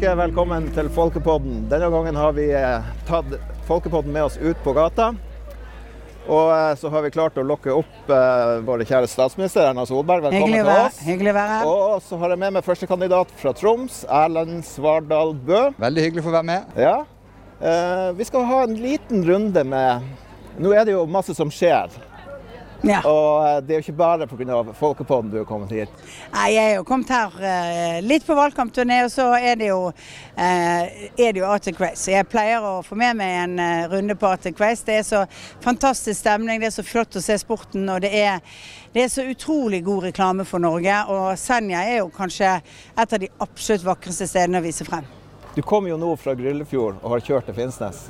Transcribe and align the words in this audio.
ønsker 0.00 0.14
jeg 0.16 0.30
velkommen 0.30 0.66
til 0.72 0.86
Folkepodden. 0.96 1.56
Denne 1.68 1.90
gangen 1.92 2.16
har 2.16 2.30
vi 2.32 2.46
eh, 2.56 2.86
tatt 3.04 3.34
Folkepodden 3.68 4.14
med 4.14 4.30
oss 4.30 4.38
ut 4.40 4.56
på 4.64 4.72
gata. 4.72 5.10
Og 6.24 6.52
eh, 6.54 6.70
så 6.80 6.88
har 6.88 7.04
vi 7.04 7.10
klart 7.12 7.36
å 7.36 7.44
lokke 7.44 7.74
opp 7.82 8.08
eh, 8.08 8.62
vår 8.64 8.86
kjære 8.88 9.10
statsminister 9.12 9.66
Erna 9.66 9.84
Solberg. 9.84 10.24
Velkommen 10.24 10.54
Hyggelig 10.56 10.62
å 10.64 10.70
til 10.70 10.86
oss. 10.86 11.02
hyggelig 11.04 11.34
å 11.34 11.36
være 11.36 11.52
her. 11.52 11.68
Og 11.68 12.06
så 12.06 12.16
har 12.22 12.32
jeg 12.32 12.40
med 12.46 12.56
meg 12.56 12.64
førstekandidat 12.64 13.34
fra 13.42 13.52
Troms, 13.60 14.00
Erlend 14.22 14.64
Svardal 14.64 15.34
Bø. 15.36 15.66
Veldig 15.84 16.06
hyggelig 16.06 16.24
å 16.24 16.28
få 16.30 16.36
være 16.38 16.48
med. 16.54 16.80
Ja. 16.80 16.96
Eh, 17.60 18.08
vi 18.16 18.30
skal 18.30 18.48
ha 18.48 18.64
en 18.70 18.80
liten 18.80 19.26
runde 19.28 19.68
med 19.68 20.08
Nå 20.64 20.72
er 20.72 20.88
det 20.88 20.96
jo 20.96 21.04
masse 21.12 21.36
som 21.36 21.52
skjer. 21.52 21.92
Ja. 22.86 23.00
Og 23.04 23.44
eh, 23.44 23.58
det 23.64 23.74
er 23.74 23.80
jo 23.80 23.84
ikke 23.84 23.98
bare 23.98 24.26
pga. 24.28 24.60
Folkepodden 24.76 25.30
du 25.32 25.38
har 25.40 25.48
kommet 25.48 25.72
hit. 25.74 25.92
Nei, 26.32 26.46
jeg 26.54 26.72
er 26.72 26.78
jo 26.78 26.86
kommet 26.88 27.12
her 27.12 27.36
eh, 27.44 27.98
litt 28.04 28.24
på 28.26 28.36
valgkampturné, 28.38 29.02
og 29.04 29.12
så 29.12 29.28
er 29.36 29.58
det 29.60 29.68
jo, 29.68 29.90
eh, 30.34 31.10
er 31.12 31.34
det 31.34 31.42
jo 31.42 31.48
Arctic 31.50 31.80
Race. 31.80 32.08
Jeg 32.10 32.28
pleier 32.30 32.64
å 32.64 32.80
få 32.86 32.96
med 32.98 33.18
meg 33.20 33.36
en 33.42 33.60
runde 33.92 34.16
på 34.16 34.30
Arctic 34.30 34.60
Race. 34.60 34.84
Det 34.86 35.00
er 35.00 35.06
så 35.06 35.24
fantastisk 35.64 36.22
stemning, 36.22 36.62
det 36.62 36.70
er 36.70 36.76
så 36.78 36.86
flott 36.86 37.20
å 37.20 37.24
se 37.24 37.36
sporten, 37.42 37.84
og 37.92 38.00
det 38.04 38.12
er, 38.16 38.40
det 38.94 39.04
er 39.04 39.12
så 39.12 39.28
utrolig 39.28 39.82
god 39.84 40.08
reklame 40.08 40.48
for 40.48 40.62
Norge. 40.62 41.04
Og 41.12 41.36
Senja 41.40 41.84
er 41.84 42.00
jo 42.00 42.10
kanskje 42.16 42.56
et 42.60 43.04
av 43.04 43.20
de 43.20 43.30
absolutt 43.44 43.86
vakreste 43.86 44.28
stedene 44.30 44.62
å 44.62 44.64
vise 44.64 44.88
frem. 44.88 45.04
Du 45.54 45.62
kommer 45.66 45.90
jo 45.90 46.00
nå 46.00 46.14
fra 46.16 46.32
Gryllefjord 46.38 47.00
og 47.02 47.16
har 47.16 47.24
kjørt 47.26 47.50
til 47.50 47.58
Finnsnes. 47.58 48.06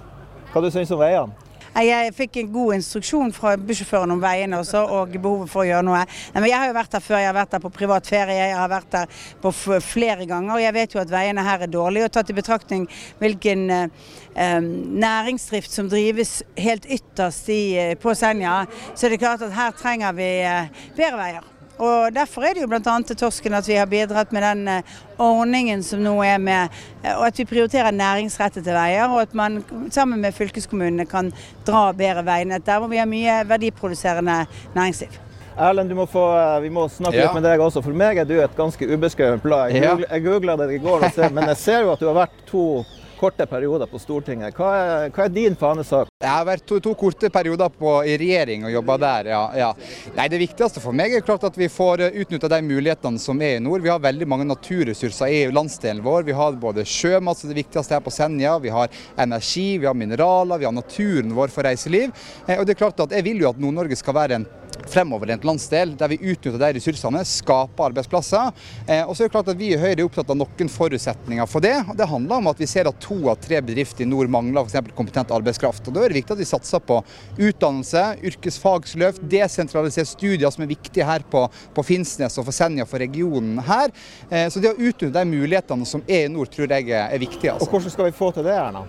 Hva 0.52 0.60
du 0.62 0.68
syns 0.70 0.90
du 0.90 0.98
om 0.98 1.00
veiene? 1.02 1.49
Jeg 1.70 2.14
fikk 2.16 2.40
en 2.40 2.48
god 2.52 2.74
instruksjon 2.74 3.30
fra 3.34 3.52
bussjåføren 3.56 4.10
om 4.10 4.22
veiene 4.22 4.58
også, 4.58 4.80
og 4.90 5.12
behovet 5.14 5.50
for 5.52 5.62
å 5.62 5.68
gjøre 5.68 5.86
noe. 5.86 6.00
Nei, 6.34 6.48
jeg 6.50 6.58
har 6.58 6.70
jo 6.70 6.76
vært 6.76 6.96
der 6.96 7.04
før, 7.04 7.18
jeg 7.22 7.30
har 7.30 7.36
vært 7.36 7.54
der 7.54 7.62
på 7.62 7.72
privat 7.74 8.10
ferie, 8.10 8.38
jeg 8.40 8.56
har 8.58 8.72
vært 8.72 8.90
der 8.96 9.20
på 9.42 9.52
flere 9.54 10.26
ganger. 10.26 10.56
Og 10.56 10.64
jeg 10.64 10.76
vet 10.76 10.96
jo 10.96 11.02
at 11.04 11.12
veiene 11.12 11.46
her 11.46 11.66
er 11.66 11.70
dårlige, 11.70 12.08
og 12.10 12.16
tatt 12.16 12.32
i 12.32 12.36
betraktning 12.36 12.88
hvilken 13.20 13.64
eh, 13.76 14.58
næringsdrift 15.06 15.70
som 15.70 15.92
drives 15.92 16.40
helt 16.58 16.90
ytterst 16.90 17.54
i, 17.54 17.62
eh, 17.78 17.94
på 18.00 18.16
Senja, 18.18 18.64
så 18.94 19.06
er 19.06 19.14
det 19.14 19.22
klart 19.22 19.46
at 19.46 19.54
her 19.54 19.78
trenger 19.78 20.18
vi 20.18 20.30
eh, 20.42 20.84
bedre 20.98 21.22
veier. 21.22 21.49
Og 21.80 22.12
Derfor 22.12 22.44
er 22.44 22.54
det 22.56 22.62
jo 22.64 22.68
bl.a. 22.68 22.80
til 23.08 23.16
Torsken 23.16 23.54
at 23.56 23.68
vi 23.68 23.78
har 23.78 23.88
bidratt 23.88 24.32
med 24.36 24.44
den 24.44 24.66
eh, 24.68 24.82
ordningen 25.20 25.82
som 25.86 26.02
nå 26.04 26.12
er 26.26 26.36
med, 26.42 26.68
eh, 27.02 27.14
og 27.16 27.24
at 27.30 27.40
vi 27.40 27.46
prioriterer 27.48 27.94
næringsrettede 27.96 28.74
veier, 28.76 29.08
og 29.08 29.22
at 29.24 29.34
man 29.34 29.62
sammen 29.90 30.20
med 30.20 30.36
fylkeskommunene 30.36 31.06
kan 31.08 31.32
dra 31.66 31.86
bedre 31.96 32.24
veinett 32.26 32.66
der 32.68 32.82
hvor 32.82 32.92
vi 32.92 33.00
har 33.00 33.08
mye 33.08 33.40
verdiproduserende 33.48 34.42
næringsliv. 34.76 35.16
Erlend, 35.60 35.90
du 35.92 35.96
må 35.98 36.06
få, 36.08 36.26
eh, 36.36 36.60
vi 36.62 36.68
må 36.72 36.86
snakke 36.88 37.16
Ja. 37.16 37.24
litt 37.26 37.34
med 37.40 37.48
deg 37.48 37.60
også. 37.60 37.82
For 37.82 37.92
meg 37.96 38.18
er 38.18 38.24
du 38.28 38.36
et 38.40 38.56
ganske 38.56 38.86
ubeskrevet 38.86 39.42
blad. 39.42 39.72
Jeg 39.72 40.22
googla- 40.24 40.56
det 40.56 40.74
i 40.74 40.78
går, 40.84 41.30
men 41.32 41.48
jeg 41.48 41.56
ser 41.56 41.80
jo 41.82 41.92
at 41.92 42.00
du 42.00 42.06
har 42.06 42.26
vært 42.26 42.36
to 42.46 42.84
korte 43.20 43.44
perioder 43.46 43.88
på 43.90 43.98
Stortinget. 44.00 44.56
Hva 44.56 44.70
er, 44.80 45.10
hva 45.12 45.26
er 45.26 45.32
din 45.34 45.56
fanesak? 45.58 46.08
Jeg 46.20 46.30
har 46.32 46.46
vært 46.48 46.64
to, 46.68 46.78
to 46.80 46.94
korte 46.98 47.28
perioder 47.32 47.68
på, 47.72 47.92
i 48.08 48.16
regjering 48.20 48.64
og 48.68 48.72
jobba 48.72 48.96
der. 49.02 49.28
Ja, 49.34 49.40
ja. 49.56 49.68
Nei, 50.16 50.26
Det 50.32 50.40
viktigste 50.40 50.80
for 50.82 50.96
meg 50.96 51.14
er 51.16 51.24
klart 51.24 51.44
at 51.48 51.56
vi 51.60 51.68
får 51.72 52.06
utnytta 52.10 52.48
de 52.52 52.60
mulighetene 52.64 53.20
som 53.20 53.40
er 53.44 53.58
i 53.58 53.62
nord. 53.64 53.84
Vi 53.84 53.92
har 53.92 54.00
veldig 54.00 54.28
mange 54.28 54.48
naturressurser 54.48 55.32
i 55.32 55.42
landsdelen 55.52 56.02
vår. 56.04 56.24
Vi 56.28 56.36
har 56.36 56.56
både 56.60 56.86
sjømat, 56.88 57.40
som 57.40 57.52
det 57.52 57.60
viktigste 57.60 57.96
her 57.96 58.04
på 58.04 58.12
Senja, 58.14 58.56
vi 58.60 58.72
har 58.72 58.88
energi, 59.20 59.68
vi 59.80 59.88
har 59.88 59.96
mineraler, 59.96 60.60
vi 60.60 60.68
har 60.68 60.76
naturen 60.76 61.36
vår 61.36 61.52
for 61.52 61.68
reiseliv. 61.68 62.12
Eh, 62.46 62.56
Og 62.58 62.66
det 62.66 62.74
er 62.76 62.82
klart 62.84 63.00
at 63.04 63.12
Jeg 63.16 63.24
vil 63.26 63.40
jo 63.44 63.50
at 63.50 63.60
Nord-Norge 63.60 63.96
skal 63.96 64.16
være 64.16 64.40
en 64.40 64.48
fremoverlent 64.90 65.44
landsdel, 65.44 65.94
der 65.98 66.10
vi 66.12 66.18
utnytter 66.20 66.58
de 66.60 66.72
ressursene, 66.76 67.22
skaper 67.26 67.90
arbeidsplasser. 67.90 68.50
Eh, 68.86 69.02
og 69.04 69.14
så 69.14 69.24
er 69.24 69.28
det 69.28 69.34
klart 69.34 69.50
at 69.52 69.58
Vi 69.60 69.72
i 69.74 69.78
Høyre 69.78 69.98
er 69.98 70.06
opptatt 70.06 70.30
av 70.32 70.38
noen 70.40 70.70
forutsetninger 70.72 71.48
for 71.50 71.64
det. 71.64 71.74
og 71.88 71.96
Det 71.96 72.08
handler 72.08 72.36
om 72.40 72.50
at 72.52 72.60
vi 72.60 72.68
ser 72.70 72.88
at 72.88 73.00
to 73.02 73.18
av 73.28 73.40
tre 73.42 73.60
bedrifter 73.60 74.04
i 74.04 74.08
nord 74.08 74.30
mangler 74.32 74.64
f.eks. 74.64 74.94
kompetent 74.96 75.30
arbeidskraft. 75.34 75.88
og 75.88 75.94
Da 75.94 76.04
er 76.04 76.14
det 76.14 76.20
viktig 76.20 76.36
at 76.36 76.42
vi 76.42 76.48
satser 76.48 76.80
på 76.80 77.00
utdannelse, 77.38 78.04
yrkesfagsløft, 78.30 79.22
desentraliserte 79.30 80.14
studier 80.14 80.50
som 80.50 80.64
er 80.64 80.72
viktige 80.72 81.06
her 81.06 81.26
på, 81.30 81.46
på 81.74 81.86
Finnsnes 81.86 82.38
og 82.38 82.48
for 82.48 82.56
Senja 82.56 82.86
for 82.88 83.02
regionen 83.02 83.60
her. 83.66 83.92
Eh, 84.30 84.48
så 84.48 84.62
det 84.62 84.72
å 84.72 84.80
utnytte 84.80 85.12
de 85.18 85.26
mulighetene 85.28 85.86
som 85.86 86.04
er 86.08 86.26
i 86.26 86.32
nord, 86.32 86.50
tror 86.50 86.70
jeg 86.70 86.90
er, 86.90 87.18
viktig. 87.20 87.50
Altså. 87.52 87.66
Og 87.66 87.76
hvordan 87.76 87.92
skal 87.92 88.08
vi 88.08 88.16
få 88.16 88.32
til 88.34 88.46
det, 88.46 88.56
Erna? 88.56 88.86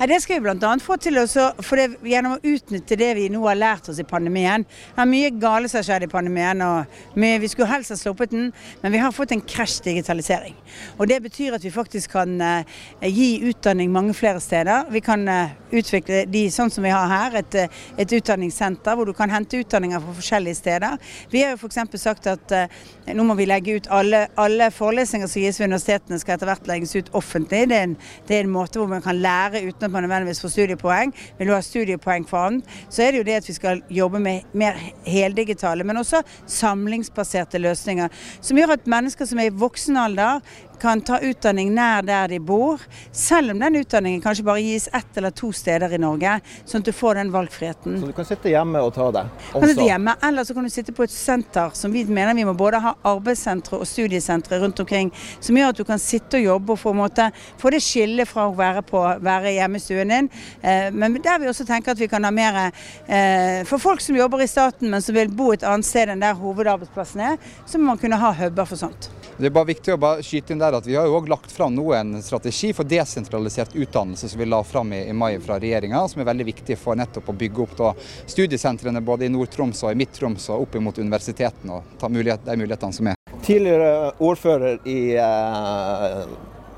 Nei, 0.00 0.06
Det 0.08 0.22
skal 0.22 0.38
vi 0.38 0.48
bl.a. 0.48 0.68
få 0.80 0.96
til 0.96 1.18
også, 1.20 1.42
for 1.60 1.76
det, 1.76 1.98
gjennom 2.08 2.38
å 2.38 2.52
utnytte 2.54 2.96
det 2.96 3.10
vi 3.18 3.26
nå 3.28 3.42
har 3.44 3.58
lært 3.58 3.90
oss 3.92 3.98
i 4.00 4.06
pandemien. 4.08 4.62
Det 4.64 5.02
er 5.02 5.08
mye 5.10 5.28
gale 5.36 5.68
som 5.68 5.76
har 5.76 5.84
skjedd 5.84 6.06
i 6.06 6.08
pandemien, 6.08 6.62
og 6.64 7.18
mye, 7.20 7.36
vi 7.42 7.50
skulle 7.52 7.68
helst 7.68 7.92
ha 7.92 7.98
sluppet 8.00 8.32
den, 8.32 8.46
men 8.80 8.94
vi 8.94 9.02
har 9.02 9.12
fått 9.12 9.34
en 9.36 9.42
krasj 9.44 9.82
digitalisering. 9.84 10.56
Og 10.96 11.04
Det 11.10 11.18
betyr 11.20 11.58
at 11.58 11.66
vi 11.66 11.72
faktisk 11.74 12.14
kan 12.14 12.32
eh, 12.40 12.80
gi 13.12 13.42
utdanning 13.50 13.92
mange 13.92 14.14
flere 14.16 14.40
steder. 14.40 14.88
Vi 14.88 15.02
kan 15.04 15.28
eh, 15.28 15.52
utvikle 15.68 16.22
de 16.32 16.46
sånn 16.48 16.72
som 16.72 16.88
vi 16.88 16.94
har 16.96 17.04
her, 17.12 17.36
et, 17.42 17.58
eh, 17.60 17.84
et 18.00 18.16
utdanningssenter 18.16 18.96
hvor 18.96 19.04
du 19.04 19.12
kan 19.12 19.28
hente 19.28 19.60
utdanninger 19.60 20.00
fra 20.00 20.16
forskjellige 20.16 20.60
steder. 20.62 20.96
Vi 21.28 21.44
har 21.44 21.52
jo 21.52 21.60
f.eks. 21.60 22.00
sagt 22.00 22.30
at 22.32 22.56
eh, 22.56 22.80
nå 23.12 23.28
må 23.28 23.36
vi 23.36 23.50
legge 23.52 23.76
ut 23.76 23.92
alle, 23.92 24.30
alle 24.40 24.72
forelesninger 24.72 25.28
som 25.28 25.44
gis 25.44 25.60
ved 25.60 25.74
universitetene 25.74 26.22
skal 26.24 26.38
etter 26.38 26.54
hvert 26.54 26.72
legges 26.72 26.96
ut 26.96 27.12
offentlig. 27.20 27.66
Det 27.68 27.82
er, 27.82 27.86
en, 27.90 27.96
det 28.24 28.40
er 28.40 28.48
en 28.48 28.56
måte 28.56 28.80
hvor 28.80 28.88
man 28.88 29.04
kan 29.04 29.20
lære 29.20 29.66
uten 29.68 29.89
at 29.90 29.96
man 29.98 30.06
nødvendigvis 30.06 30.40
får 30.42 30.54
studiepoeng. 30.54 31.14
Vil 31.38 31.50
du 31.50 31.54
ha 31.54 31.60
studiepoeng 31.64 32.26
for 32.28 32.46
annet, 32.46 32.78
så 32.88 33.04
er 33.04 33.12
det 33.12 33.22
jo 33.22 33.26
det 33.28 33.38
at 33.40 33.48
vi 33.48 33.56
skal 33.56 33.82
jobbe 33.90 34.22
med 34.22 34.46
mer 34.54 34.78
heldigitale, 35.06 35.84
men 35.84 36.00
også 36.00 36.22
samlingsbaserte 36.46 37.58
løsninger. 37.58 38.08
Som 38.40 38.60
gjør 38.60 38.76
at 38.78 38.90
mennesker 38.90 39.28
som 39.28 39.42
er 39.42 39.50
i 39.50 39.56
voksen 39.62 39.98
alder 40.00 40.40
kan 40.80 41.00
ta 41.04 41.18
utdanning 41.22 41.72
nær 41.74 42.04
der 42.06 42.30
de 42.32 42.38
bor, 42.40 42.80
selv 43.12 43.54
om 43.54 43.60
den 43.60 43.80
utdanningen 43.82 44.22
kanskje 44.24 44.44
bare 44.46 44.62
gis 44.64 44.88
ett 44.92 45.16
eller 45.16 45.34
to 45.36 45.52
steder 45.52 45.92
i 45.92 46.00
Norge, 46.00 46.38
sånn 46.64 46.84
at 46.84 46.90
du 46.90 46.94
får 46.96 47.20
den 47.20 47.32
valgfriheten. 47.34 47.98
Så 48.00 48.10
du 48.10 48.16
kan 48.16 48.28
sitte 48.28 48.52
hjemme 48.52 48.82
og 48.84 48.92
ta 48.96 49.10
det? 49.14 49.24
Kan 49.52 49.66
sitte 49.68 49.86
hjemme, 49.86 50.16
eller 50.26 50.46
så 50.48 50.56
kan 50.56 50.66
du 50.66 50.72
sitte 50.72 50.94
på 50.96 51.04
et 51.06 51.14
senter 51.14 51.74
som 51.76 51.92
vi 51.92 52.04
mener 52.08 52.34
vi 52.38 52.46
må 52.48 52.54
både 52.56 52.80
ha 52.82 52.94
arbeidssentre 53.12 53.80
og 53.80 53.88
studiesentre 53.88 54.60
rundt 54.62 54.80
omkring, 54.82 55.12
som 55.40 55.58
gjør 55.58 55.74
at 55.74 55.80
du 55.80 55.84
kan 55.88 56.02
sitte 56.02 56.40
og 56.40 56.46
jobbe 56.46 56.74
og 56.76 56.82
få, 56.82 56.94
måte, 56.96 57.30
få 57.60 57.74
det 57.74 57.82
skillet 57.84 58.28
fra 58.28 58.48
å 58.48 58.56
være, 58.56 58.84
på, 58.86 59.04
være 59.20 59.54
hjemme 59.58 59.80
i 59.80 59.84
stuen 59.84 60.14
din. 60.14 60.30
Eh, 60.62 60.88
men 60.92 61.18
der 61.20 61.42
vi 61.42 61.50
også 61.50 61.66
tenker 61.68 61.94
at 61.94 62.00
vi 62.00 62.08
kan 62.10 62.24
ha 62.24 62.32
mer 62.34 62.60
eh, 62.64 63.60
For 63.68 63.82
folk 63.82 64.00
som 64.02 64.16
jobber 64.16 64.42
i 64.42 64.48
staten, 64.50 64.90
men 64.90 65.02
som 65.04 65.16
vil 65.16 65.30
bo 65.32 65.50
et 65.54 65.66
annet 65.66 65.86
sted 65.86 66.12
enn 66.12 66.22
der 66.22 66.38
hovedarbeidsplassen 66.38 67.26
er, 67.32 67.40
så 67.66 67.78
må 67.78 67.92
man 67.92 68.00
kunne 68.00 68.20
ha 68.20 68.32
huber 68.40 68.68
for 68.68 68.80
sånt. 68.80 69.10
Det 69.36 69.48
er 69.48 69.54
bare 69.54 69.70
viktig 69.70 69.94
å 69.94 70.00
bare 70.00 70.24
skyte 70.26 70.52
inn 70.52 70.60
der 70.60 70.76
at 70.76 70.86
Vi 70.86 70.96
har 70.98 71.06
jo 71.08 71.16
også 71.18 71.32
lagt 71.32 71.52
fram 71.54 71.74
nå 71.76 71.86
en 71.96 72.18
strategi 72.22 72.72
for 72.76 72.88
desentralisert 72.88 73.74
utdannelse 73.74 74.28
som 74.28 74.40
vi 74.40 74.48
la 74.48 74.60
fram 74.66 74.92
i, 74.92 75.02
i 75.08 75.16
mai 75.16 75.38
fra 75.40 75.58
regjeringa, 75.60 76.02
som 76.08 76.20
er 76.20 76.28
veldig 76.28 76.46
viktig 76.50 76.76
for 76.80 76.98
nettopp 76.98 77.30
å 77.32 77.36
bygge 77.40 77.64
opp 77.64 77.74
da, 77.78 77.92
studiesentrene 78.28 79.00
både 79.04 79.28
i 79.28 79.32
Nord-Troms 79.32 79.84
og 79.86 79.94
i 79.94 80.00
Midt-Troms 80.02 80.50
og 80.52 80.66
opp 80.66 80.78
mot 80.84 80.98
universitetene 80.98 81.78
og 81.78 81.96
ta 82.00 82.12
mulighet, 82.12 82.44
de 82.46 82.58
mulighetene 82.60 82.96
som 82.96 83.10
er. 83.12 83.18
Tidligere 83.46 84.12
ordfører 84.20 84.80
i 84.88 84.98
eh, 85.16 86.22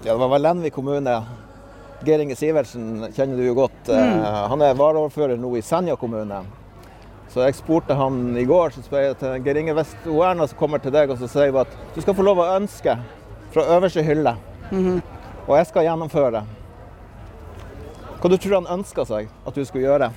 ja, 0.04 0.14
det 0.14 0.30
var 0.34 0.38
Lenvik 0.38 0.74
kommune. 0.74 1.18
Geir 2.02 2.22
Inge 2.22 2.34
Sivertsen 2.36 3.12
kjenner 3.14 3.38
du 3.38 3.46
jo 3.46 3.54
godt. 3.54 3.86
Mm. 3.90 4.24
Han 4.50 4.64
er 4.66 4.74
varaordfører 4.78 5.38
nå 5.38 5.54
i 5.58 5.62
Senja 5.62 5.94
kommune. 5.98 6.42
Så 7.32 7.40
jeg 7.46 7.56
spurte 7.56 7.96
han 7.96 8.36
i 8.36 8.44
går, 8.44 8.74
så 8.74 8.82
spør 8.84 9.06
jeg 9.06 9.14
til 9.22 9.44
Geir 9.46 9.56
Inge 9.62 9.72
hvis 9.78 9.94
Erna 10.04 10.44
kommer 10.58 10.82
til 10.84 10.92
deg 10.92 11.08
og 11.14 11.16
så 11.16 11.28
sier 11.32 11.54
at 11.62 11.70
du 11.94 12.00
skal 12.04 12.16
få 12.18 12.26
lov 12.26 12.42
å 12.42 12.50
ønske 12.58 12.92
fra 13.54 13.64
øverste 13.76 14.04
hylle, 14.04 14.34
og 15.46 15.54
jeg 15.56 15.66
skal 15.70 15.86
gjennomføre. 15.86 16.42
Hva 18.20 18.30
du 18.30 18.36
tror 18.36 18.58
han 18.60 18.68
ønska 18.78 19.04
seg 19.08 19.32
at 19.48 19.56
du 19.56 19.64
skulle 19.64 19.88
gjøre? 19.88 20.10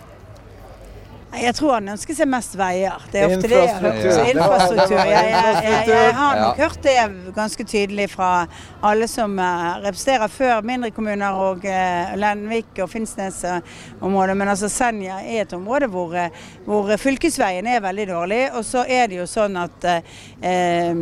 Jeg 1.42 1.56
tror 1.58 1.74
han 1.78 1.90
ønsker 1.94 2.18
seg 2.18 2.30
mest 2.32 2.56
veier. 2.60 3.04
Det 3.12 3.22
er 3.22 3.34
ofte 3.34 3.50
det 3.52 3.60
jeg 3.60 3.74
har 3.74 3.84
hørt. 3.84 3.98
Infrastruktur. 3.98 4.12
Så 4.16 4.26
infrastruktur. 4.32 5.00
Jeg, 5.00 5.32
jeg, 5.32 5.56
jeg, 5.66 5.90
jeg 5.90 6.14
har 6.20 6.40
nok 6.42 6.62
hørt 6.64 6.80
det 6.86 6.96
ganske 7.36 7.66
tydelig 7.72 8.08
fra 8.14 8.30
alle 8.86 9.08
som 9.12 9.36
eh, 9.40 9.68
representerer 9.86 10.32
før 10.32 10.66
mindre 10.68 10.92
kommuner 10.96 11.42
og 11.48 11.66
eh, 11.70 12.16
Lenvik 12.20 12.82
og 12.84 12.90
Finnsnes-området. 12.94 14.38
Men 14.38 14.54
altså 14.54 14.70
Senja 14.72 15.20
er 15.24 15.44
et 15.44 15.56
område 15.58 15.90
hvor, 15.92 16.16
eh, 16.20 16.46
hvor 16.66 16.90
fylkesveien 17.02 17.68
er 17.68 17.84
veldig 17.86 18.10
dårlig. 18.14 18.42
Og 18.56 18.66
så 18.66 18.86
er 18.88 19.10
det 19.12 19.22
jo 19.22 19.30
sånn 19.30 19.60
at 19.62 19.90
eh, 19.92 20.94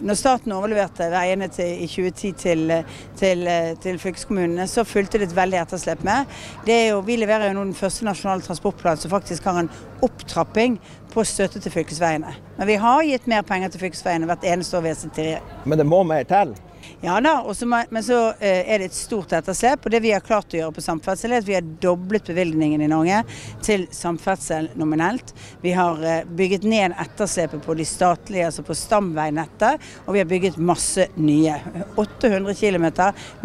når 0.00 0.18
staten 0.18 0.52
overleverte 0.56 1.08
veiene 1.12 1.48
til, 1.52 1.84
i 1.84 1.88
2010 1.88 2.32
til, 2.42 2.74
til, 3.20 3.48
til 3.82 3.98
fylkeskommunene, 4.02 4.66
så 4.68 4.84
fulgte 4.84 5.20
det 5.20 5.30
et 5.30 5.36
veldig 5.36 5.60
etterslep 5.62 6.04
med. 6.06 6.36
Jo, 6.68 7.00
vi 7.06 7.18
leverer 7.20 7.50
jo 7.50 7.56
nå 7.58 7.66
den 7.70 7.78
første 7.78 8.06
nasjonale 8.06 8.44
transportplanen 8.44 9.00
som 9.02 9.12
faktisk 9.14 9.48
har 9.48 9.62
en 9.62 9.72
opptrapping 10.04 10.78
på 11.12 11.24
støtte 11.24 11.62
til 11.64 11.72
fylkesveiene. 11.72 12.34
Men 12.58 12.68
vi 12.68 12.78
har 12.80 13.04
gitt 13.08 13.28
mer 13.30 13.44
penger 13.46 13.72
til 13.72 13.86
fylkesveiene 13.86 14.28
hvert 14.28 14.44
eneste 14.44 14.76
år 14.76 14.84
vi 14.84 14.92
har 14.92 14.98
sittet 15.00 15.22
i 15.22 15.28
regjering. 15.30 15.60
Men 15.64 15.80
det 15.80 15.88
må 15.88 16.02
mer 16.04 16.28
til. 16.28 16.56
Ja 17.04 17.18
da, 17.20 17.34
også, 17.44 17.66
men 17.68 18.02
så 18.02 18.16
eh, 18.40 18.64
er 18.72 18.80
det 18.80 18.88
et 18.88 18.96
stort 18.96 19.32
etterslep. 19.36 19.84
Og 19.84 19.92
det 19.92 20.00
vi 20.02 20.12
har 20.14 20.24
klart 20.24 20.54
å 20.54 20.58
gjøre 20.58 20.74
på 20.78 20.84
samferdsel, 20.84 21.34
er 21.34 21.42
at 21.42 21.48
vi 21.48 21.56
har 21.58 21.66
doblet 21.82 22.30
bevilgningen 22.30 22.80
i 22.82 22.88
Norge 22.88 23.20
til 23.64 23.84
samferdsel 23.92 24.70
nominelt. 24.80 25.34
Vi 25.62 25.74
har 25.76 26.00
eh, 26.00 26.24
bygget 26.38 26.64
ned 26.64 26.96
etterslepet 27.02 27.60
på 27.62 27.76
de 27.76 27.84
statlige, 27.86 28.48
altså 28.48 28.64
på 28.66 28.76
stamveinettet, 28.76 29.84
og 30.06 30.16
vi 30.16 30.22
har 30.22 30.30
bygget 30.30 30.56
masse 30.56 31.08
nye. 31.20 31.58
800 32.00 32.56
km 32.56 32.88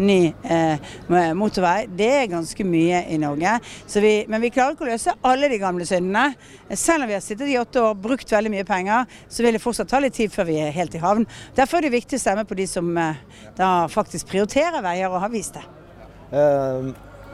ny 0.00 0.18
eh, 0.48 0.90
motorvei. 1.36 1.86
Det 1.92 2.10
er 2.22 2.32
ganske 2.32 2.66
mye 2.66 3.04
i 3.12 3.20
Norge. 3.20 3.58
Vi, 4.02 4.14
men 4.32 4.42
vi 4.42 4.52
klarer 4.54 4.74
ikke 4.74 4.88
å 4.88 4.90
løse 4.90 5.16
alle 5.28 5.52
de 5.52 5.60
gamle 5.60 5.86
syndene. 5.88 6.32
Selv 6.72 7.04
om 7.04 7.12
vi 7.12 7.18
har 7.18 7.24
sittet 7.24 7.52
i 7.52 7.58
åtte 7.60 7.84
år, 7.84 8.00
brukt 8.00 8.32
veldig 8.32 8.56
mye 8.56 8.66
penger, 8.66 9.06
så 9.28 9.44
vil 9.44 9.58
det 9.58 9.62
fortsatt 9.62 9.92
ta 9.92 10.00
litt 10.00 10.16
tid 10.16 10.32
før 10.32 10.48
vi 10.48 10.58
er 10.64 10.74
helt 10.74 10.96
i 10.96 11.04
havn. 11.04 11.28
Derfor 11.54 11.78
er 11.78 11.90
det 11.90 11.98
viktig 12.00 12.18
å 12.18 12.24
stemme 12.24 12.48
på 12.48 12.56
de 12.58 12.66
som 12.70 12.90
da 13.58 13.86
faktisk 13.92 14.30
prioriterer 14.32 14.82
veier 14.84 15.12
og 15.12 15.22
har 15.24 15.32
vist 15.32 15.58
det. 15.58 15.64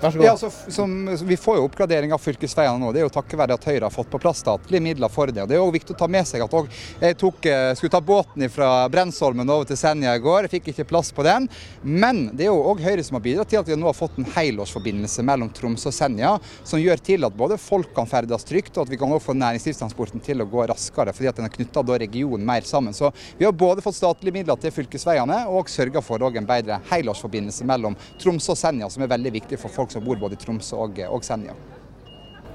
Vær 0.01 0.13
så 0.15 0.19
god. 0.19 0.25
Ja, 0.27 0.33
altså, 0.33 0.51
som, 0.71 0.93
vi 1.27 1.37
får 1.37 1.57
jo 1.59 1.65
oppgradering 1.67 2.13
av 2.15 2.23
fylkesveiene 2.23 2.79
nå. 2.79 2.93
Det 2.95 3.01
er 3.03 3.07
jo 3.09 3.13
takket 3.13 3.41
være 3.41 3.57
at 3.59 3.65
Høyre 3.67 3.89
har 3.89 3.95
fått 3.95 4.11
på 4.13 4.21
plass 4.23 4.45
statlige 4.45 4.83
midler 4.85 5.11
for 5.11 5.33
det. 5.33 5.43
Og 5.43 5.51
Det 5.51 5.57
er 5.57 5.63
jo 5.63 5.75
viktig 5.75 5.97
å 5.97 5.99
ta 5.99 6.07
med 6.11 6.29
seg 6.29 6.45
at 6.45 6.55
jeg 7.03 7.17
tok, 7.19 7.47
eh, 7.51 7.73
skulle 7.75 7.91
ta 7.91 8.01
båten 8.01 8.47
fra 8.53 8.71
Brensholmen 8.93 9.51
over 9.51 9.67
til 9.67 9.81
Senja 9.81 10.15
i 10.15 10.23
går. 10.23 10.47
Jeg 10.47 10.53
fikk 10.55 10.71
ikke 10.73 10.87
plass 10.93 11.11
på 11.15 11.27
den. 11.27 11.49
Men 11.83 12.29
det 12.31 12.47
er 12.47 12.53
jo 12.53 12.63
òg 12.71 12.85
Høyre 12.85 13.03
som 13.03 13.19
har 13.19 13.25
bidratt 13.25 13.51
til 13.51 13.59
at 13.59 13.67
vi 13.67 13.79
nå 13.79 13.89
har 13.91 13.97
fått 13.99 14.21
en 14.23 14.29
helårsforbindelse 14.37 15.25
mellom 15.27 15.51
Tromsø 15.51 15.91
og 15.91 15.97
Senja, 15.97 16.37
som 16.63 16.79
gjør 16.79 17.03
til 17.03 17.27
at 17.27 17.35
både 17.35 17.59
folk 17.59 17.91
kan 17.97 18.07
ferdes 18.07 18.47
trygt, 18.47 18.77
og 18.77 18.87
at 18.87 18.95
vi 18.95 19.01
kan 19.01 19.11
også 19.11 19.33
få 19.33 19.37
næringslivstransporten 19.39 20.23
til 20.23 20.45
å 20.45 20.49
gå 20.49 20.69
raskere, 20.71 21.15
fordi 21.17 21.33
at 21.33 21.41
den 21.41 21.49
har 21.49 21.55
knytta 21.55 21.83
regionen 21.99 22.47
mer 22.47 22.63
sammen. 22.63 22.95
Så 22.95 23.11
vi 23.39 23.45
har 23.45 23.53
både 23.53 23.83
fått 23.83 23.99
statlige 23.99 24.39
midler 24.39 24.57
til 24.63 24.71
fylkesveiene, 24.75 25.43
og 25.51 25.71
sørga 25.73 26.03
for 26.05 26.23
en 26.29 26.47
bedre 26.47 26.81
helårsforbindelse 26.91 27.67
mellom 27.67 27.97
Tromsø 28.21 28.53
og 28.55 28.59
Senja, 28.61 28.89
som 28.91 29.03
er 29.03 29.11
veldig 29.11 29.33
viktig 29.41 29.59
for 29.59 29.73
folk 29.73 29.88
folk 29.89 29.93
som 29.93 30.05
bor 30.05 30.17
både 30.17 30.35
i 30.35 30.45
Tromsø 30.45 30.77
og, 30.77 30.99
og 31.09 31.25
Senja. 31.25 31.55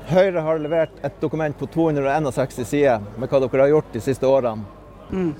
Høyre 0.07 0.41
har 0.41 0.59
levert 0.59 0.91
et 1.03 1.21
dokument 1.21 1.57
på 1.57 1.65
261 1.65 2.65
sider 2.65 3.01
med 3.17 3.29
hva 3.29 3.39
dere 3.39 3.61
har 3.61 3.71
gjort 3.71 3.93
de 3.93 4.01
siste 4.01 4.27
årene. 4.27 4.65
Mm 5.11 5.33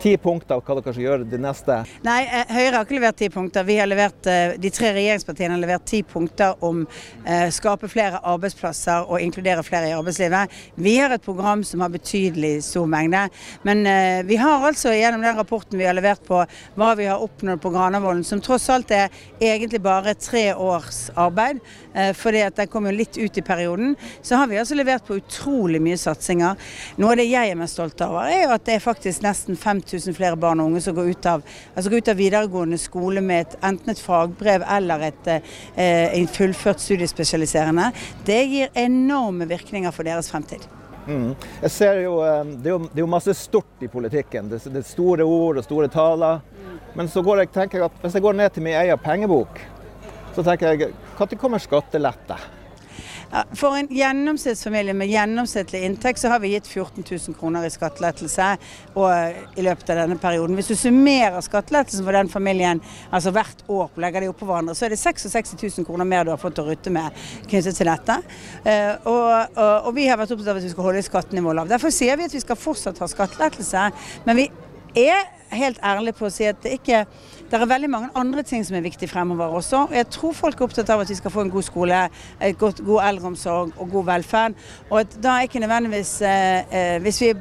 ti 0.00 0.14
punkter 0.20 0.60
hva 0.60 0.76
dere 0.78 0.94
skal 0.94 1.04
gjøre 1.04 1.26
det 1.28 1.40
neste? 1.42 1.76
Nei, 2.06 2.20
eh, 2.24 2.48
Høyre 2.48 2.78
har 2.78 2.86
ikke 2.86 2.96
levert 2.96 3.18
ti 3.20 3.28
punkter. 3.32 3.64
Vi 3.68 3.76
har 3.76 3.88
levert, 3.90 4.26
eh, 4.26 4.56
De 4.60 4.70
tre 4.72 4.92
regjeringspartiene 4.96 5.56
har 5.56 5.60
levert 5.60 5.84
ti 5.84 6.02
punkter 6.02 6.56
om 6.64 6.86
eh, 7.26 7.48
skape 7.52 7.88
flere 7.90 8.20
arbeidsplasser 8.24 9.10
og 9.10 9.20
inkludere 9.20 9.64
flere 9.66 9.90
i 9.90 9.96
arbeidslivet. 9.96 10.50
Vi 10.76 10.96
har 10.98 11.12
et 11.12 11.22
program 11.22 11.64
som 11.64 11.80
har 11.84 11.92
betydelig 11.92 12.62
stor 12.64 12.86
mengde. 12.86 13.26
Men 13.62 13.84
eh, 13.86 14.22
vi 14.24 14.36
har 14.40 14.64
altså 14.66 14.94
gjennom 14.96 15.22
den 15.22 15.36
rapporten 15.36 15.78
vi 15.78 15.88
har 15.88 15.96
levert 15.96 16.24
på 16.26 16.40
hva 16.76 16.90
vi 16.96 17.08
har 17.10 17.20
oppnådd 17.20 17.60
på 17.60 17.72
Granavolden, 17.74 18.24
som 18.24 18.40
tross 18.40 18.70
alt 18.72 18.90
er 18.90 19.10
egentlig 19.40 19.82
bare 19.84 20.14
tre 20.14 20.54
års 20.54 21.10
arbeid, 21.16 21.60
eh, 21.94 22.12
fordi 22.16 22.44
at 22.46 22.56
den 22.56 22.72
kom 22.72 22.88
jo 22.88 22.96
litt 22.96 23.18
ut 23.20 23.36
i 23.36 23.44
perioden, 23.44 23.96
så 24.22 24.40
har 24.40 24.48
vi 24.48 24.58
altså 24.60 24.78
levert 24.78 25.04
på 25.06 25.20
utrolig 25.20 25.82
mye 25.82 26.00
satsinger. 26.00 26.56
Noe 26.96 27.12
av 27.12 27.20
det 27.20 27.28
jeg 27.28 27.52
er 27.52 27.58
mest 27.60 27.76
stolt 27.76 28.00
over, 28.06 28.30
er 28.30 28.46
jo 28.46 28.54
at 28.56 28.64
det 28.64 28.78
er 28.78 28.84
faktisk 28.84 29.24
nesten 29.26 29.58
5000 29.60 29.89
000 29.92 30.16
flere 30.16 30.38
barn 30.40 30.62
og 30.62 30.70
unge 30.70 30.82
som 30.84 30.96
går 30.96 31.12
ut 31.14 31.30
av, 31.30 31.44
altså 31.74 31.92
går 31.92 32.02
ut 32.02 32.10
av 32.12 32.20
videregående 32.20 32.78
skole 32.80 33.22
med 33.24 33.46
et, 33.46 33.56
enten 33.70 33.92
et 33.92 34.02
fagbrev 34.02 34.64
eller 34.76 35.06
et, 35.10 35.30
eh, 35.30 36.18
en 36.18 36.28
fullført 36.30 36.82
studiespesialiserende. 36.82 37.90
Det 38.26 38.42
gir 38.50 38.70
enorme 38.74 39.48
virkninger 39.50 39.94
for 39.94 40.06
deres 40.06 40.30
fremtid. 40.30 40.66
Mm. 41.06 41.34
Jeg 41.62 41.70
ser 41.74 42.02
jo, 42.04 42.20
eh, 42.22 42.44
det, 42.54 42.70
er 42.70 42.76
jo, 42.76 42.78
det 42.86 43.00
er 43.00 43.04
jo 43.04 43.10
masse 43.10 43.34
stort 43.34 43.84
i 43.84 43.90
politikken. 43.90 44.50
Det, 44.52 44.62
det 44.68 44.82
er 44.82 44.88
store 44.88 45.26
ord 45.26 45.60
og 45.60 45.66
store 45.66 45.90
taler. 45.92 46.40
Men 46.94 47.08
så 47.08 47.22
går 47.22 47.44
jeg, 47.44 47.52
tenker 47.54 47.80
jeg 47.80 47.90
at 47.90 48.00
hvis 48.02 48.16
jeg 48.18 48.24
går 48.24 48.38
ned 48.38 48.54
til 48.54 48.66
min 48.66 48.78
egen 48.78 48.98
pengebok, 49.02 49.60
så 50.34 50.44
tenker 50.46 50.74
jeg 50.74 50.94
når 51.18 51.36
kommer 51.38 51.62
skattelette? 51.62 52.38
For 53.30 53.76
en 53.78 53.86
gjennomsnittsfamilie 53.94 54.94
med 54.94 55.10
gjennomsnittlig 55.10 55.84
inntekt 55.86 56.18
så 56.18 56.32
har 56.32 56.40
vi 56.42 56.50
gitt 56.54 56.66
14 56.66 57.04
000 57.04 57.36
kroner 57.38 57.66
i 57.66 57.70
skattelettelse 57.70 58.46
i 59.56 59.64
løpet 59.66 59.92
av 59.92 60.00
denne 60.02 60.16
perioden. 60.18 60.56
Hvis 60.58 60.72
du 60.72 60.76
summerer 60.78 61.38
skattelettelsen 61.44 62.06
for 62.06 62.16
den 62.16 62.30
familien 62.32 62.82
altså 63.14 63.30
hvert 63.34 63.62
år, 63.70 63.92
legger 64.02 64.24
de 64.24 64.32
oppå 64.32 64.48
hverandre, 64.48 64.74
så 64.74 64.88
er 64.88 64.94
det 64.94 64.98
66 65.02 65.54
000 65.62 65.86
kroner 65.86 66.08
mer 66.08 66.26
du 66.26 66.32
har 66.34 66.42
fått 66.42 66.58
å 66.58 66.66
rutte 66.66 66.90
med 66.94 67.14
knyttet 67.46 67.78
til 67.78 67.90
dette. 67.90 68.18
Eh, 68.64 68.96
og, 69.04 69.54
og, 69.54 69.90
og 69.90 69.94
vi 69.94 70.08
har 70.10 70.18
vært 70.18 70.34
opptatt 70.34 70.50
av 70.50 70.58
at 70.58 70.66
vi 70.66 70.72
skal 70.74 70.88
holde 70.90 71.04
skattenivået 71.06 71.60
lavt. 71.60 71.74
Derfor 71.76 71.94
sier 71.94 72.18
vi 72.18 72.26
at 72.26 72.34
vi 72.34 72.42
skal 72.42 72.58
fortsatt 72.58 72.98
ha 72.98 73.10
skattelettelse. 73.10 73.86
men 74.26 74.42
vi 74.42 74.50
er 74.96 75.28
helt 75.50 75.78
ærlig 75.82 76.14
på 76.18 76.28
å 76.28 76.32
si 76.32 76.46
at 76.48 76.60
det 76.62 76.78
ikke 76.78 77.04
det 77.50 77.58
er 77.58 77.66
veldig 77.66 77.90
mange 77.90 78.08
andre 78.14 78.42
ting 78.46 78.62
som 78.66 78.76
er 78.78 78.84
viktig 78.84 79.08
fremover 79.10 79.56
også. 79.58 79.88
Jeg 79.90 80.06
tror 80.14 80.34
folk 80.38 80.60
er 80.60 80.68
opptatt 80.68 80.90
av 80.94 81.00
at 81.02 81.10
vi 81.10 81.16
skal 81.18 81.32
få 81.34 81.42
en 81.42 81.50
god 81.50 81.66
skole, 81.66 82.02
godt, 82.58 82.84
god 82.86 83.00
eldreomsorg 83.08 83.72
og 83.74 83.90
god 83.90 84.06
velferd. 84.12 84.54
Og 84.90 85.00
at 85.00 85.16
da 85.22 85.34
er 85.34 85.48
ikke 85.48 85.62
nødvendigvis 85.64 86.12
eh, 86.22 86.62
eh, 86.70 87.02
Hvis 87.02 87.20
vi 87.24 87.32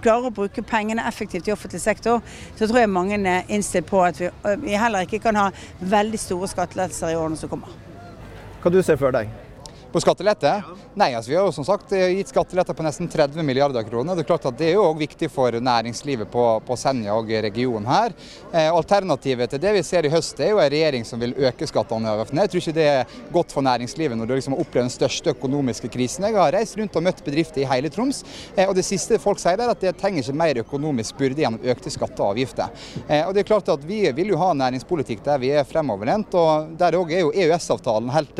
klarer 0.00 0.30
å 0.30 0.34
bruke 0.34 0.62
pengene 0.62 1.02
effektivt 1.08 1.50
i 1.50 1.52
offentlig 1.52 1.82
sektor, 1.82 2.22
så 2.54 2.68
tror 2.70 2.84
jeg 2.84 2.94
mange 2.94 3.18
er 3.18 3.50
innstilt 3.50 3.90
på 3.90 4.04
at 4.06 4.20
vi, 4.20 4.30
eh, 4.30 4.56
vi 4.62 4.78
heller 4.78 5.06
ikke 5.06 5.18
kan 5.26 5.36
ha 5.36 5.50
veldig 5.80 6.18
store 6.18 6.48
skattelettelser 6.54 7.10
i 7.10 7.18
årene 7.18 7.36
som 7.36 7.50
kommer. 7.50 7.74
Hva 8.62 8.70
du 8.70 8.82
ser 8.86 9.00
for 9.00 9.10
deg? 9.10 9.49
På 9.92 9.98
skattelette? 9.98 10.50
Nei, 10.94 11.08
altså 11.18 11.32
vi 11.32 11.34
har 11.34 11.48
jo 11.48 11.54
som 11.54 11.64
sagt 11.66 11.90
eh, 11.96 12.12
gitt 12.14 12.30
skattelette 12.30 12.74
på 12.78 12.84
nesten 12.86 13.08
30 13.10 13.42
milliarder 13.42 13.82
kroner. 13.82 14.14
Det 14.14 14.22
er 14.22 14.28
klart 14.28 14.44
at 14.46 14.58
det 14.58 14.68
er 14.68 14.76
jo 14.76 14.84
òg 14.86 15.00
viktig 15.00 15.26
for 15.34 15.56
næringslivet 15.58 16.30
på, 16.30 16.44
på 16.62 16.76
Senja 16.78 17.16
og 17.18 17.32
regionen 17.42 17.88
her. 17.90 18.14
Eh, 18.52 18.68
alternativet 18.70 19.50
til 19.50 19.62
det 19.64 19.72
vi 19.74 19.82
ser 19.86 20.06
i 20.06 20.12
høst, 20.12 20.38
er 20.38 20.52
jo 20.52 20.60
en 20.62 20.70
regjering 20.70 21.08
som 21.08 21.18
vil 21.18 21.34
øke 21.34 21.66
skattene. 21.66 22.12
Jeg 22.22 22.52
tror 22.52 22.62
ikke 22.62 22.76
det 22.76 22.86
er 22.86 23.16
godt 23.34 23.56
for 23.56 23.66
næringslivet 23.66 24.20
når 24.20 24.30
du 24.30 24.36
liksom 24.36 24.54
har 24.54 24.62
opplevd 24.62 24.86
den 24.86 24.94
største 24.94 25.34
økonomiske 25.34 25.90
krisen. 25.90 26.28
Jeg 26.30 26.38
har 26.38 26.54
reist 26.54 26.78
rundt 26.78 27.00
og 27.02 27.06
møtt 27.08 27.24
bedrifter 27.26 27.64
i 27.64 27.68
hele 27.74 27.90
Troms, 27.90 28.22
eh, 28.54 28.68
og 28.68 28.78
det 28.78 28.86
siste 28.86 29.18
folk 29.18 29.42
sier 29.42 29.58
er 29.58 29.74
at 29.74 29.82
det 29.82 29.96
trenger 29.98 30.22
ikke 30.22 30.38
mer 30.44 30.62
økonomisk 30.62 31.18
byrde 31.18 31.42
gjennom 31.42 31.70
økte 31.74 31.90
skatter 31.90 32.28
og 32.28 32.36
avgifter. 32.36 32.70
Og 33.26 33.34
det 33.34 33.42
er 33.42 33.50
klart 33.50 33.74
at 33.74 33.82
Vi 33.90 34.04
vil 34.14 34.30
jo 34.30 34.38
ha 34.38 34.52
næringspolitikk 34.54 35.24
der 35.26 35.40
vi 35.42 35.50
er 35.50 35.66
fremoverlent, 35.66 36.34
og 36.38 36.76
der 36.78 36.94
òg 36.94 37.10
er 37.16 37.24
jo 37.24 37.34
EØS-avtalen 37.34 38.12
helt 38.14 38.38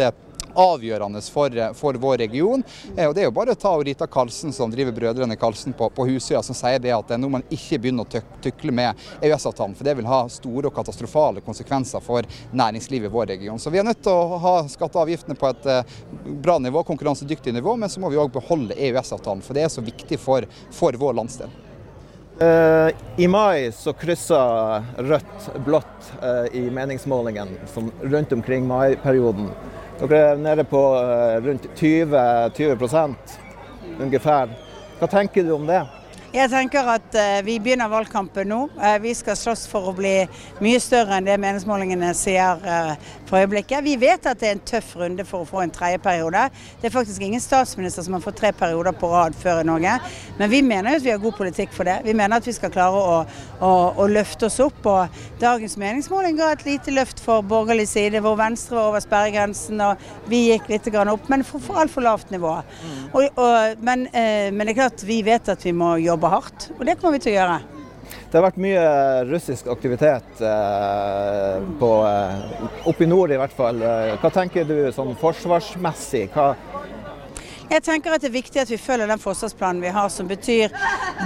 avgjørende 0.54 1.22
for, 1.32 1.54
for, 1.74 1.98
vår 2.00 2.16
region. 2.24 2.62
Eh, 2.96 3.08
og 3.08 3.14
Det 3.14 3.24
er 3.24 3.28
jo 3.28 3.34
bare 3.36 3.54
å 3.54 3.58
ta 3.58 3.72
Rita 3.78 4.06
Karlsen, 4.06 4.52
som 4.52 4.72
driver 4.72 4.94
Brødrene 4.96 5.36
Karlsen 5.40 5.74
på, 5.76 5.90
på 5.94 6.06
Husøya, 6.08 6.42
som 6.42 6.56
sier 6.56 6.80
det 6.82 6.92
at 6.94 7.14
nå 7.16 7.28
må 7.28 7.38
man 7.38 7.46
ikke 7.52 7.78
begynne 7.78 8.04
å 8.04 8.22
tykle 8.42 8.74
med 8.74 8.98
EØS-avtalen, 9.20 9.76
for 9.78 9.86
det 9.86 9.96
vil 9.98 10.10
ha 10.10 10.24
store 10.32 10.70
og 10.70 10.76
katastrofale 10.76 11.44
konsekvenser 11.46 12.02
for 12.04 12.26
næringslivet 12.56 13.10
i 13.10 13.14
vår 13.14 13.32
region. 13.34 13.58
Så 13.62 13.72
vi 13.72 13.80
er 13.80 13.86
nødt 13.86 14.02
til 14.04 14.12
å 14.12 14.38
ha 14.42 14.54
skatte 14.70 14.98
og 14.98 15.06
avgiftene 15.06 15.38
på 15.38 15.50
et 15.50 15.70
eh, 15.70 15.96
bra 16.42 16.58
nivå, 16.58 16.84
konkurransedyktig 16.88 17.54
nivå, 17.56 17.76
men 17.80 17.92
så 17.92 18.02
må 18.02 18.12
vi 18.12 18.20
òg 18.20 18.32
beholde 18.34 18.78
EØS-avtalen, 18.78 19.44
for 19.46 19.56
det 19.56 19.66
er 19.66 19.72
så 19.72 19.84
viktig 19.84 20.20
for, 20.20 20.46
for 20.74 20.96
vår 21.00 21.18
landsdel. 21.22 21.58
I 23.16 23.26
mai 23.28 23.72
så 23.76 23.92
kryssa 23.92 24.38
rødt 24.96 25.50
blått 25.64 26.12
i 26.56 26.62
meningsmålingen 26.72 27.48
som 27.68 27.90
rundt 28.00 28.32
omkring 28.32 28.64
maiperioden. 28.66 29.50
Dere 30.00 30.18
er 30.32 30.36
nede 30.40 30.64
på 30.64 30.80
eh, 30.96 31.42
rundt 31.44 31.66
20, 31.76 32.16
20% 32.56 33.32
ungefær. 34.00 34.48
Hva 34.96 35.08
tenker 35.12 35.44
du 35.44 35.52
om 35.58 35.66
det? 35.68 35.82
Jeg 36.32 36.48
tenker 36.52 36.86
at 36.88 37.16
uh, 37.18 37.40
vi 37.44 37.58
begynner 37.60 37.90
valgkampen 37.90 38.48
nå. 38.48 38.60
Uh, 38.78 38.96
vi 39.02 39.12
skal 39.18 39.36
slåss 39.36 39.66
for 39.68 39.90
å 39.90 39.94
bli 39.98 40.14
mye 40.64 40.80
større 40.80 41.18
enn 41.18 41.26
det 41.26 41.36
meningsmålingene 41.42 42.14
sier 42.16 42.62
for 43.30 43.38
øyeblikket. 43.38 43.84
Vi 43.86 43.96
vet 44.00 44.26
at 44.26 44.40
det 44.40 44.48
er 44.48 44.56
en 44.56 44.64
tøff 44.66 44.94
runde 44.98 45.24
for 45.28 45.44
å 45.44 45.48
få 45.48 45.62
en 45.64 45.72
tredje 45.74 46.00
periode. 46.02 46.48
Det 46.80 46.88
er 46.88 46.94
faktisk 46.94 47.22
ingen 47.22 47.42
statsminister 47.42 48.04
som 48.06 48.16
har 48.16 48.24
fått 48.24 48.40
tre 48.42 48.50
perioder 48.56 48.96
på 48.96 49.10
rad 49.12 49.36
før 49.38 49.62
i 49.62 49.68
Norge. 49.68 49.96
Men 50.38 50.52
vi 50.52 50.62
mener 50.66 50.94
jo 50.94 51.00
at 51.00 51.06
vi 51.06 51.14
har 51.14 51.22
god 51.22 51.38
politikk 51.38 51.74
for 51.76 51.88
det. 51.88 52.00
Vi 52.06 52.16
mener 52.16 52.40
at 52.40 52.48
vi 52.48 52.56
skal 52.56 52.72
klare 52.74 53.00
å, 53.00 53.16
å, 53.62 53.72
å 54.02 54.08
løfte 54.10 54.50
oss 54.50 54.60
opp. 54.64 54.82
Og 54.90 55.22
dagens 55.42 55.78
meningsmåling 55.80 56.38
ga 56.40 56.52
et 56.54 56.66
lite 56.66 56.94
løft 56.94 57.22
for 57.24 57.46
borgerlig 57.46 57.88
side, 57.92 58.22
hvor 58.24 58.38
Venstre 58.40 58.78
var 58.78 58.90
over 58.90 59.04
sperregrensen 59.04 59.80
og 59.84 60.30
vi 60.30 60.48
gikk 60.50 60.70
litt 60.72 60.88
opp, 60.90 61.28
men 61.30 61.44
for, 61.46 61.62
for 61.62 61.80
altfor 61.80 62.04
lavt 62.04 62.32
nivå. 62.34 62.56
Mm. 62.60 63.02
Og, 63.12 63.28
og, 63.40 63.84
men, 63.84 64.08
men 64.10 64.64
det 64.64 64.74
er 64.74 64.82
klart 64.82 65.06
vi 65.06 65.22
vet 65.26 65.52
at 65.52 65.64
vi 65.66 65.76
må 65.76 65.94
jobbe 66.02 66.32
hardt. 66.32 66.70
Og 66.78 66.86
det 66.88 66.98
kommer 66.98 67.18
vi 67.18 67.26
til 67.26 67.36
å 67.36 67.38
gjøre. 67.40 67.79
Det 68.30 68.38
har 68.38 68.44
vært 68.44 68.60
mye 68.62 68.82
russisk 69.26 69.66
aktivitet 69.72 70.42
eh, 70.46 71.56
på, 71.80 71.88
eh, 72.06 72.68
oppe 72.86 73.02
i 73.02 73.08
nord 73.10 73.34
i 73.34 73.38
hvert 73.40 73.56
fall. 73.56 73.82
Hva 74.22 74.30
tenker 74.30 74.68
du 74.68 74.76
sånn 74.94 75.16
forsvarsmessig? 75.18 76.28
Hva 76.30 76.52
Jeg 77.70 77.84
tenker 77.86 78.10
at 78.10 78.24
det 78.24 78.32
er 78.32 78.34
viktig 78.34 78.58
at 78.58 78.70
vi 78.72 78.76
følger 78.82 79.06
den 79.06 79.20
forsvarsplanen 79.22 79.78
vi 79.84 79.92
har, 79.94 80.08
som 80.10 80.26
betyr 80.26 80.72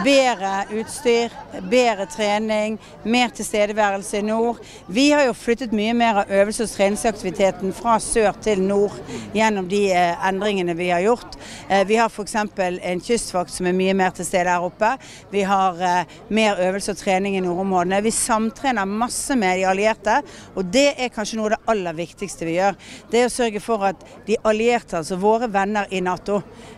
bedre 0.04 0.50
utstyr, 0.76 1.32
bedre 1.70 2.04
trening, 2.12 2.74
mer 3.08 3.30
tilstedeværelse 3.32 4.18
i 4.18 4.26
nord. 4.26 4.58
Vi 4.92 5.06
har 5.14 5.24
jo 5.24 5.32
flyttet 5.32 5.72
mye 5.72 5.94
mer 5.96 6.20
av 6.20 6.28
øvelse- 6.28 6.66
og 6.66 6.74
treningsaktiviteten 6.74 7.72
fra 7.72 7.94
sør 7.96 8.36
til 8.44 8.60
nord 8.60 8.98
gjennom 9.32 9.70
de 9.70 9.86
eh, 9.96 10.26
endringene 10.28 10.74
vi 10.76 10.90
har 10.92 11.00
gjort. 11.06 11.38
Eh, 11.70 11.86
vi 11.88 11.96
har 11.96 12.12
f.eks. 12.12 12.36
en 12.36 13.00
kystvakt 13.00 13.54
som 13.54 13.70
er 13.70 13.78
mye 13.80 13.96
mer 13.96 14.12
til 14.12 14.28
stede 14.28 14.52
her 14.52 14.68
oppe. 14.68 14.92
Vi 15.32 15.46
har 15.48 15.80
eh, 15.80 16.12
mer 16.28 16.60
øvelse 16.60 16.92
og 16.92 17.00
trening 17.00 17.38
i 17.38 17.42
nordområdene. 17.46 18.02
Vi 18.04 18.12
samtrener 18.12 18.84
masse 18.84 19.32
med 19.32 19.62
de 19.62 19.64
allierte, 19.72 20.20
og 20.52 20.68
det 20.68 20.90
er 20.98 21.08
kanskje 21.14 21.40
noe 21.40 21.54
av 21.54 21.56
det 21.56 21.72
aller 21.72 21.98
viktigste 22.04 22.44
vi 22.44 22.58
gjør. 22.58 22.76
Det 23.08 23.24
er 23.24 23.32
å 23.32 23.34
sørge 23.40 23.64
for 23.64 23.88
at 23.88 24.04
de 24.28 24.36
allierte, 24.44 25.00
altså 25.00 25.16
våre 25.16 25.48
venner 25.48 25.88
i 25.88 26.04
Nato, 26.04 26.33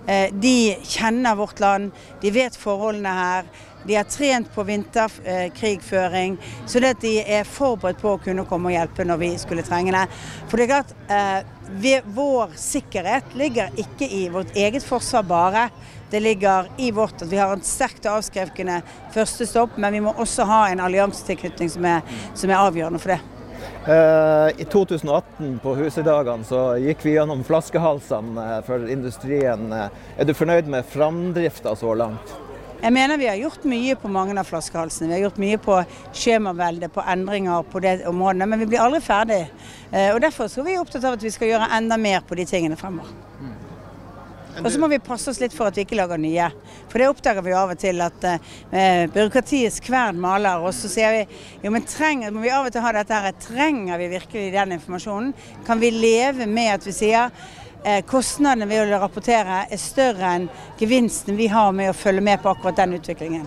Eh, 0.07 0.29
de 0.33 0.77
kjenner 0.87 1.39
vårt 1.39 1.61
land, 1.61 1.91
de 2.23 2.31
vet 2.35 2.57
forholdene 2.57 3.15
her. 3.17 3.49
De 3.87 3.95
har 3.95 4.07
trent 4.11 4.49
på 4.55 4.65
vinterkrigføring, 4.67 6.37
så 6.67 6.81
det 6.83 6.97
at 6.97 7.05
de 7.05 7.13
er 7.23 7.47
forberedt 7.47 8.01
på 8.03 8.17
å 8.17 8.23
kunne 8.23 8.47
komme 8.51 8.73
og 8.73 8.75
hjelpe 8.75 9.07
når 9.07 9.21
vi 9.21 9.29
skulle 9.39 9.63
trenge 9.67 9.95
det. 9.95 10.07
For 10.51 10.59
det 10.59 10.67
er 10.67 10.73
klart, 10.73 10.97
eh, 11.07 12.03
vår 12.17 12.57
sikkerhet 12.59 13.37
ligger 13.39 13.79
ikke 13.79 14.11
i 14.11 14.25
vårt 14.29 14.57
eget 14.59 14.83
forsvar 14.87 15.23
bare. 15.23 15.69
Det 16.11 16.23
ligger 16.23 16.69
i 16.79 16.91
vårt 16.91 17.23
at 17.23 17.31
vi 17.31 17.39
har 17.39 17.55
en 17.55 17.63
sterkt 17.63 18.07
avskrevne 18.11 18.83
første 19.15 19.47
stopp, 19.47 19.79
men 19.79 19.93
vi 19.93 20.03
må 20.03 20.15
også 20.15 20.47
ha 20.47 20.67
en 20.71 20.83
alliansetilknytning 20.83 21.71
som, 21.71 21.89
som 22.35 22.51
er 22.51 22.63
avgjørende 22.63 23.03
for 23.03 23.15
det. 23.15 23.36
Eh, 23.87 24.61
I 24.61 24.65
2018 24.65 25.59
på 25.63 25.75
Husedagene 25.79 26.45
så 26.45 26.63
gikk 26.83 27.05
vi 27.07 27.13
gjennom 27.15 27.45
flaskehalsene 27.47 28.47
eh, 28.57 28.65
for 28.67 28.89
industrien. 28.91 29.69
Eh, 29.73 29.93
er 30.19 30.27
du 30.27 30.33
fornøyd 30.35 30.67
med 30.73 30.89
framdrifta 30.91 31.77
så 31.79 31.95
langt? 31.95 32.35
Jeg 32.83 32.93
mener 32.93 33.17
vi 33.17 33.29
har 33.31 33.39
gjort 33.39 33.63
mye 33.65 33.95
på 33.97 34.11
mange 34.13 34.35
av 34.37 34.49
flaskehalsene. 34.49 35.09
Vi 35.09 35.17
har 35.17 35.25
gjort 35.29 35.39
mye 35.43 35.61
på 35.63 35.79
skjemaveldet, 36.11 36.93
på 36.93 37.05
endringer 37.15 37.63
på 37.71 37.81
det 37.85 37.95
området, 38.11 38.49
men 38.51 38.61
vi 38.61 38.69
blir 38.75 38.83
aldri 38.85 39.01
ferdig. 39.01 39.45
Og 40.13 40.21
Derfor 40.21 40.51
er 40.51 40.67
vi 40.67 40.77
opptatt 40.83 41.07
av 41.07 41.17
at 41.17 41.25
vi 41.25 41.33
skal 41.33 41.55
gjøre 41.55 41.71
enda 41.79 41.97
mer 41.97 42.27
på 42.27 42.37
de 42.37 42.45
tingene 42.47 42.77
fremover. 42.77 43.15
Og 44.63 44.73
så 44.73 44.81
må 44.81 44.89
vi 44.89 44.99
passe 45.03 45.31
oss 45.31 45.41
litt 45.43 45.55
for 45.55 45.69
at 45.69 45.77
vi 45.77 45.85
ikke 45.85 45.99
lager 45.99 46.21
nye. 46.21 46.49
For 46.91 47.03
det 47.03 47.11
oppdager 47.11 47.45
vi 47.45 47.55
av 47.57 47.73
og 47.75 47.81
til 47.81 48.01
at 48.05 48.25
eh, 48.29 49.05
byråkratiets 49.13 49.83
kvern 49.85 50.21
maler. 50.23 50.65
Og 50.65 50.73
så 50.77 50.91
sier 50.91 51.13
vi 51.13 51.23
jo, 51.67 51.73
men 51.75 51.85
trenger, 51.89 52.33
må 52.33 52.45
vi 52.45 52.55
av 52.55 52.69
og 52.69 52.75
til 52.75 52.85
ha 52.85 52.95
dette 52.97 53.21
her, 53.27 53.37
trenger 53.43 54.01
vi 54.01 54.11
virkelig 54.17 54.49
den 54.55 54.77
informasjonen? 54.79 55.35
Kan 55.67 55.83
vi 55.83 55.93
leve 55.95 56.49
med 56.49 56.73
at 56.79 56.89
vi 56.89 56.97
sier 56.97 57.29
eh, 57.85 58.01
kostnadene 58.09 58.69
ved 58.71 58.87
å 58.87 59.03
rapportere 59.05 59.67
er 59.67 59.83
større 59.83 60.33
enn 60.39 60.49
gevinsten 60.81 61.37
vi 61.39 61.51
har 61.53 61.77
med 61.77 61.93
å 61.93 61.99
følge 61.99 62.25
med 62.25 62.43
på 62.43 62.55
akkurat 62.55 62.81
den 62.81 62.97
utviklingen? 63.01 63.47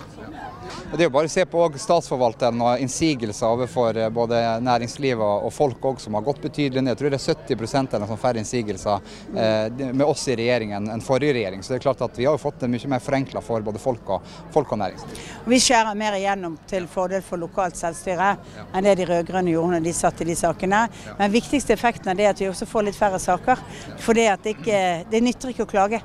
Det 0.92 1.04
er 1.04 1.08
jo 1.08 1.14
bare 1.14 1.30
å 1.30 1.32
se 1.32 1.46
på 1.50 1.66
statsforvalteren 1.80 2.62
og 2.66 2.84
innsigelser 2.84 3.48
overfor 3.50 3.98
eh, 3.98 4.10
både 4.14 4.40
næringslivet 4.66 5.46
og 5.48 5.52
folk 5.54 5.86
også, 5.92 6.08
som 6.08 6.18
har 6.18 6.26
gått 6.26 6.42
betydelig 6.44 6.84
ned. 6.84 6.94
Jeg 6.94 7.02
tror 7.02 7.14
det 7.14 7.20
er 7.20 7.26
70 7.26 7.96
eller 7.98 8.10
sånn 8.10 8.22
færre 8.22 8.42
innsigelser 8.42 9.12
eh, 9.36 9.86
med 9.94 10.06
oss 10.06 10.28
i 10.30 10.38
regjeringen 10.40 10.90
enn 10.94 11.04
forrige 11.06 11.38
regjering. 11.38 11.64
Så 11.64 11.74
det 11.74 11.80
er 11.80 11.86
klart 11.88 12.04
at 12.06 12.20
vi 12.20 12.28
har 12.28 12.38
jo 12.38 12.42
fått 12.42 12.62
det 12.64 12.72
mye 12.72 12.92
mer 12.94 13.04
forenkla 13.04 13.44
for 13.46 13.66
både 13.66 13.82
folk 13.82 14.14
og, 14.18 14.30
folk 14.54 14.76
og 14.76 14.82
næringsliv. 14.84 15.24
Vi 15.50 15.62
skjærer 15.64 16.00
mer 16.00 16.20
igjennom 16.20 16.60
til 16.70 16.88
fordel 16.92 17.26
for 17.26 17.42
lokalt 17.42 17.80
selvstyre 17.80 18.32
enn 18.74 18.86
det 18.86 18.98
de 19.00 19.10
rød-grønne 19.10 19.54
gjorde 19.56 19.78
når 19.78 19.88
de 19.88 19.96
satt 19.96 20.24
i 20.24 20.30
de 20.30 20.38
sakene. 20.40 20.86
Men 21.20 21.34
viktigste 21.34 21.76
effekten 21.76 22.12
av 22.12 22.20
det 22.20 22.28
er 22.28 22.36
at 22.36 22.44
vi 22.44 22.50
også 22.52 22.70
får 22.70 22.90
litt 22.90 23.00
færre 23.00 23.22
saker. 23.22 23.62
For 24.00 24.18
det, 24.18 24.32
ikke, 24.54 24.80
det 25.10 25.24
nytter 25.26 25.54
ikke 25.54 25.68
å 25.68 25.74
klage. 25.78 26.04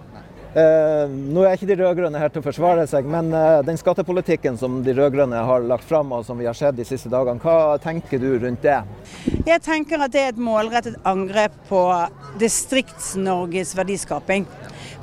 Eh, 0.54 1.10
nå 1.10 1.42
er 1.42 1.56
ikke 1.56 1.66
de 1.66 1.76
rød-grønne 1.80 2.18
her 2.22 2.30
til 2.30 2.38
å 2.38 2.44
forsvare 2.46 2.84
seg, 2.86 3.08
men 3.10 3.32
eh, 3.34 3.62
den 3.66 3.78
skattepolitikken 3.80 4.54
som 4.60 4.76
de 4.86 4.92
rød-grønne 4.94 5.40
har 5.48 5.64
lagt 5.66 5.88
fram 5.88 6.12
og 6.14 6.22
som 6.28 6.38
vi 6.38 6.46
har 6.46 6.54
sett 6.54 6.76
de 6.78 6.86
siste 6.86 7.10
dagene, 7.10 7.42
hva 7.42 7.74
tenker 7.82 8.22
du 8.22 8.28
rundt 8.38 8.62
det? 8.62 8.76
Jeg 9.48 9.64
tenker 9.66 10.04
at 10.06 10.14
det 10.14 10.22
er 10.22 10.30
et 10.30 10.38
målrettet 10.38 11.00
angrep 11.10 11.56
på 11.66 11.80
Distrikts-Norges 12.38 13.74
verdiskaping. 13.74 14.46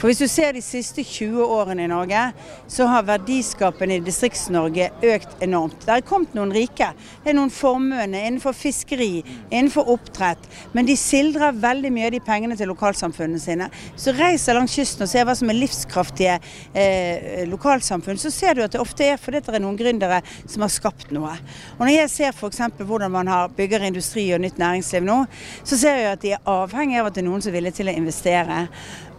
For 0.01 0.09
Hvis 0.09 0.17
du 0.17 0.27
ser 0.33 0.55
de 0.57 0.61
siste 0.65 1.03
20 1.05 1.43
årene 1.45 1.83
i 1.85 1.89
Norge, 1.91 2.19
så 2.65 2.87
har 2.89 3.03
verdiskapene 3.05 3.99
i 3.99 4.01
Distrikts-Norge 4.01 4.87
økt 5.05 5.43
enormt. 5.45 5.83
Det 5.85 5.93
er 5.93 6.05
kommet 6.09 6.33
noen 6.33 6.49
rike. 6.55 6.87
Det 7.21 7.29
er 7.29 7.35
noen 7.37 7.51
formuende 7.53 8.17
innenfor 8.17 8.55
fiskeri, 8.57 9.21
innenfor 9.51 9.91
oppdrett. 9.93 10.47
Men 10.73 10.89
de 10.89 10.95
sildrer 10.97 11.53
veldig 11.53 11.91
mye 11.93 12.07
av 12.09 12.15
de 12.15 12.21
pengene 12.25 12.57
til 12.57 12.71
lokalsamfunnene 12.73 13.43
sine. 13.43 13.69
Så 13.93 14.15
reiser 14.17 14.57
langs 14.57 14.73
kysten 14.73 15.05
og 15.05 15.11
ser 15.13 15.27
hva 15.29 15.37
som 15.37 15.53
er 15.53 15.59
livskraftige 15.59 16.39
eh, 16.73 17.45
lokalsamfunn, 17.51 18.17
så 18.17 18.33
ser 18.33 18.57
du 18.57 18.65
at 18.65 18.73
det 18.73 18.81
ofte 18.81 19.05
er 19.05 19.21
fordi 19.21 19.45
det 19.45 19.53
er 19.53 19.61
noen 19.61 19.77
gründere 19.77 20.23
som 20.41 20.65
har 20.65 20.73
skapt 20.73 21.13
noe. 21.13 21.35
Og 21.77 21.85
Når 21.85 21.93
jeg 21.99 22.15
ser 22.15 22.33
f.eks. 22.33 22.63
hvordan 22.79 23.13
man 23.19 23.29
har 23.29 23.53
bygger 23.53 23.85
industri 23.85 24.31
og 24.33 24.41
nytt 24.41 24.57
næringsliv 24.57 25.05
nå, 25.05 25.27
så 25.61 25.77
ser 25.77 26.01
jeg 26.01 26.13
at 26.15 26.25
de 26.25 26.33
er 26.39 26.55
avhengig 26.57 27.03
av 27.03 27.11
at 27.11 27.19
det 27.19 27.21
er 27.21 27.29
noen 27.29 27.45
som 27.45 27.53
er 27.53 27.61
villige 27.61 27.83
til 27.83 27.93
å 27.93 27.99
investere. 28.01 28.63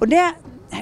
Og 0.02 0.10
det 0.10 0.26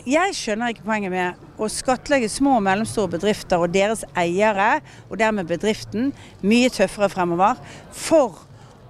jeg 0.07 0.35
skjønner 0.39 0.73
ikke 0.73 0.87
poenget 0.87 1.13
med 1.13 1.61
å 1.61 1.69
skattlegge 1.71 2.31
små 2.31 2.59
og 2.59 2.65
mellomstore 2.67 3.11
bedrifter 3.17 3.63
og 3.63 3.73
deres 3.75 4.05
eiere, 4.19 4.79
og 5.11 5.19
dermed 5.21 5.51
bedriften, 5.51 6.13
mye 6.47 6.71
tøffere 6.73 7.11
fremover, 7.13 7.59
for 7.91 8.39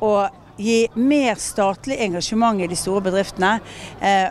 å 0.05 0.29
gi 0.61 0.85
mer 0.99 1.41
statlig 1.41 1.99
engasjement 2.05 2.61
i 2.61 2.69
de 2.69 2.79
store 2.79 3.05
bedriftene. 3.09 3.57
Eh, 4.05 4.29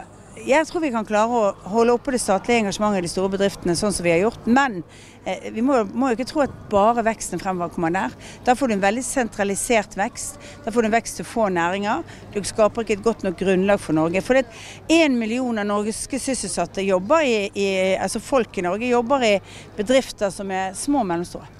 jeg 0.47 0.67
tror 0.67 0.83
vi 0.83 0.91
kan 0.93 1.05
klare 1.07 1.35
å 1.35 1.69
holde 1.73 1.93
oppe 1.95 2.13
det 2.13 2.21
statlige 2.21 2.63
engasjementet 2.63 3.01
i 3.01 3.07
de 3.07 3.11
store 3.11 3.31
bedriftene 3.33 3.75
sånn 3.77 3.93
som 3.95 4.05
vi 4.05 4.13
har 4.13 4.21
gjort. 4.23 4.47
Men 4.47 4.79
eh, 5.23 5.49
vi 5.53 5.63
må, 5.65 5.81
må, 5.91 6.09
jo 6.09 6.17
ikke 6.17 6.27
tro 6.31 6.43
at 6.45 6.55
bare 6.71 7.03
veksten 7.07 7.41
fremover 7.41 7.73
kommer 7.73 7.93
der. 7.95 8.15
Da 8.47 8.55
får 8.57 8.71
du 8.71 8.75
en 8.77 8.83
veldig 8.83 9.03
sentralisert 9.05 9.97
vekst. 9.99 10.39
Da 10.65 10.73
får 10.73 10.85
du 10.85 10.89
en 10.89 10.95
vekst 10.95 11.19
til 11.19 11.27
få 11.27 11.49
næringer. 11.53 12.03
Du 12.33 12.41
skaper 12.47 12.85
ikke 12.85 12.97
et 12.99 13.05
godt 13.05 13.27
nok 13.27 13.37
grunnlag 13.39 13.83
for 13.83 13.97
Norge. 13.97 14.23
For 14.25 14.39
én 14.39 15.19
million 15.19 15.61
av 15.61 15.69
norske 15.69 16.19
sysselsatte 16.21 16.85
jobber 16.87 17.25
i, 17.27 17.37
i, 17.53 17.69
altså 17.99 18.23
folk 18.23 18.57
i 18.57 18.65
Norge 18.65 18.89
jobber 18.89 19.25
i 19.27 19.37
bedrifter 19.77 20.33
som 20.33 20.51
er 20.51 20.75
små 20.77 21.03
og 21.03 21.09
mellomstore. 21.13 21.55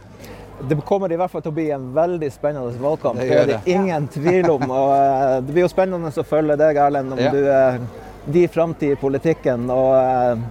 Det 0.60 0.76
kommer 0.84 1.12
i 1.12 1.16
hvert 1.16 1.32
fall 1.32 1.44
til 1.44 1.54
å 1.54 1.56
bli 1.56 1.70
en 1.72 1.86
veldig 1.96 2.28
spennende 2.36 2.82
valgkamp. 2.84 3.20
Det, 3.22 3.30
det 3.30 3.40
er 3.40 3.50
det 3.54 3.60
ingen 3.72 4.10
tvil 4.12 4.50
om. 4.52 4.66
og 4.68 4.92
eh, 4.92 5.38
Det 5.46 5.56
blir 5.56 5.64
jo 5.64 5.72
spennende 5.72 6.12
å 6.12 6.28
følge 6.28 6.58
deg, 6.60 6.80
Erlend, 6.84 7.16
om 7.16 7.22
ja. 7.24 7.32
du 7.32 8.09
eh, 8.30 8.34
de 8.34 8.48
framtid 8.48 8.94
i 8.94 9.00
politikken. 9.00 9.66
Og 9.74 9.96
eh, 9.98 10.46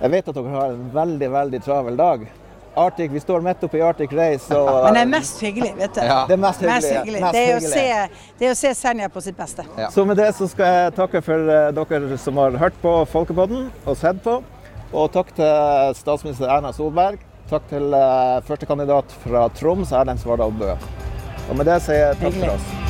jeg 0.00 0.16
vet 0.16 0.32
at 0.32 0.40
dere 0.40 0.56
har 0.56 0.72
en 0.72 0.88
veldig, 0.94 1.30
veldig 1.36 1.62
travel 1.64 2.00
dag. 2.00 2.26
Arctic, 2.74 3.10
Vi 3.10 3.20
står 3.20 3.40
midt 3.40 3.62
oppe 3.62 3.78
i 3.78 3.82
Arctic 3.82 4.12
Race. 4.12 4.54
Og, 4.56 4.70
Men 4.84 4.94
det 4.94 5.02
er 5.04 5.10
mest 5.12 5.42
hyggelig, 5.42 5.74
vet 5.78 5.94
du. 5.94 6.00
Ja. 6.02 6.24
Det 6.28 6.34
er 6.34 6.40
mest 6.42 6.64
hyggelig. 6.64 6.80
Mest 6.80 6.94
hyggelig. 6.94 7.20
Mest 7.22 7.36
det, 7.36 7.42
er 7.42 7.54
hyggelig. 7.54 7.70
Se, 7.70 8.32
det, 8.38 8.48
er 8.48 8.54
å 8.54 8.58
se, 8.58 8.72
Senja 8.80 9.10
på 9.14 9.22
sitt 9.24 9.38
beste. 9.38 9.66
Ja. 9.78 9.90
Så 9.94 10.06
med 10.08 10.18
det 10.18 10.30
så 10.38 10.48
skal 10.50 10.72
jeg 10.78 10.96
takke 10.98 11.22
for 11.24 11.52
uh, 11.52 11.70
dere 11.76 12.18
som 12.20 12.42
har 12.42 12.58
hørt 12.60 12.80
på 12.82 12.96
Folkepodden 13.12 13.68
og 13.84 14.00
sett 14.00 14.22
på. 14.24 14.40
Og 14.94 15.10
takk 15.14 15.30
til 15.38 15.94
statsminister 15.98 16.50
Erna 16.50 16.74
Solberg. 16.74 17.22
Takk 17.50 17.66
til 17.70 17.94
uh, 17.94 18.40
førstekandidat 18.48 19.14
fra 19.26 19.46
Troms, 19.54 19.94
Erlend 19.94 20.22
Svardal 20.22 20.54
Bø. 20.58 20.74
Og 21.44 21.54
med 21.60 21.68
det 21.68 21.78
sier 21.84 22.08
jeg 22.08 22.18
takk 22.18 22.32
hyggelig. 22.32 22.50
for 22.50 22.58
oss. 22.58 22.83